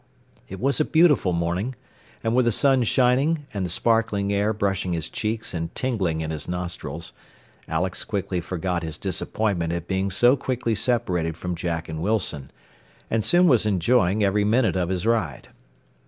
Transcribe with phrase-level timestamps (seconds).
[0.49, 1.75] It was a beautiful morning,
[2.23, 6.31] and with the sun shining and the sparkling air brushing his cheeks and tingling in
[6.31, 7.13] his nostrils,
[7.67, 12.49] Alex quickly forgot his disappointment at being so quickly separated from Jack and Wilson,
[13.11, 15.49] and soon was enjoying every minute of his ride.